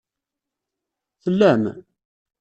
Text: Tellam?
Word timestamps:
Tellam? 1.21 1.63